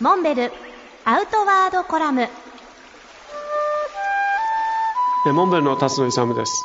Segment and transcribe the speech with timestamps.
[0.00, 0.50] モンベル
[1.04, 2.26] アウトワードコラム。
[5.26, 6.64] モンベルの辰野勇です。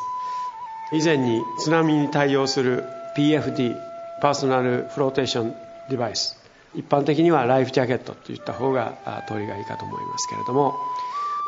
[0.94, 2.86] 以前に津波に対応する
[3.18, 3.76] PFD
[4.22, 5.56] パーソナルフローテーション
[5.90, 6.38] デバイス。
[6.76, 10.74] 一般的にはライフジャケットといった方が通りがいいかと思いますけれども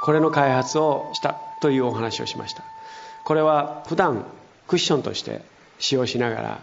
[0.04, 2.64] これの開発をしたというお話をしました。
[3.24, 4.26] これは普段
[4.68, 5.42] クッションとして
[5.80, 6.60] 使用しながら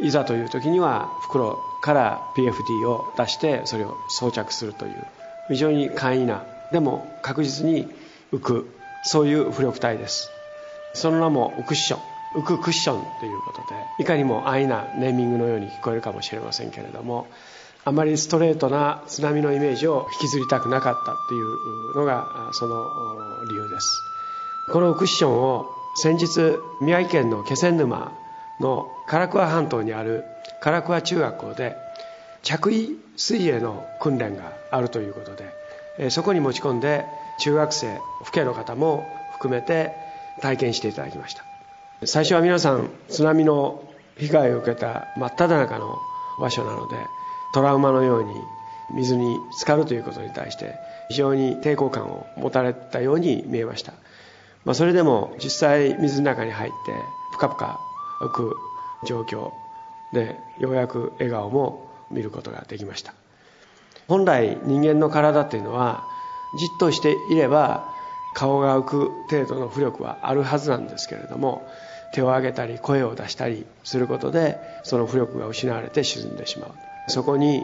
[0.00, 5.06] いざという時には袋から PFD を出してそれを装着するという。
[5.48, 7.86] 非常に簡易なでも確実に
[8.32, 8.70] 浮く。
[9.06, 10.30] そういう浮力体です。
[10.94, 12.00] その名も浮クッション
[12.40, 13.66] 浮くクッションということで
[13.98, 17.26] いかにも安易なネーミングのように聞こえるかもしれませんけれども
[17.84, 22.86] あまりストレートな津波のイメージを引きずりたくなかったというのがその
[23.50, 24.02] 理由です。
[24.72, 28.12] このクッションを先日宮城県の気仙沼
[28.60, 30.24] の唐桑半島にある
[30.64, 31.76] 唐桑中学校で
[32.42, 35.44] 着衣水泳の訓練があるということで
[35.98, 37.04] えそこに持ち込んで
[37.38, 39.92] 中学生父兄の方も含めて
[40.40, 41.44] 体験していただきました。
[42.06, 43.82] 最初は皆さん津波の
[44.18, 45.98] 被害を受けた真っ只中の
[46.40, 46.96] 場所なので
[47.54, 48.34] トラウマのように
[48.94, 50.74] 水に浸かるということに対して
[51.08, 53.92] 非常に抵抗感を持たれたように見えました、
[54.64, 56.92] まあ、それでも実際水の中に入って
[57.32, 57.80] ぷかぷか
[58.20, 58.56] 浮く
[59.06, 59.50] 状況
[60.14, 63.12] でようやく笑顔も見ることができました。
[64.08, 66.04] 本来人間の体っていうのは
[66.58, 67.92] じっとしていれば
[68.34, 71.66] 顔が浮く程度の浮力はあるはずなんですけれども
[72.12, 76.70] 手を挙げたり声を出したりすることでその浮力が失われて沈んでしまう。
[77.08, 77.62] そこに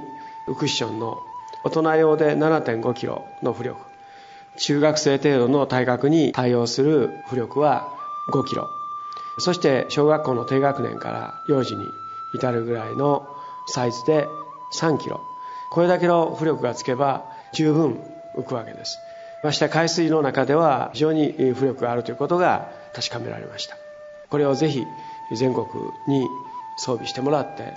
[0.49, 1.19] ウクッションの
[1.65, 3.81] 大人用で7.5キロの浮力
[4.59, 7.89] 中学生程度の体格に対応する浮力は
[8.33, 8.69] 5キロ。
[9.39, 11.87] そして小学校の低学年から幼児に
[12.35, 13.27] 至るぐらいの
[13.67, 14.29] サイズで
[14.73, 15.21] 3キロ。
[15.71, 18.01] これだけの浮力がつけば十分
[18.37, 18.99] 浮くわけです。
[19.43, 23.77] まして海水の中では非常に浮力があるということが確かめられました。
[24.29, 24.85] これをぜひ
[25.33, 25.67] 全国
[26.09, 26.29] に
[26.77, 27.75] 装備してもらって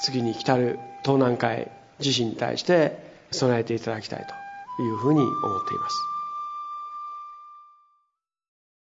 [0.00, 1.68] 次に来たる東南海
[2.00, 2.96] 地震に対して
[3.30, 4.26] 備えていただきたい
[4.76, 5.96] というふうに思っています。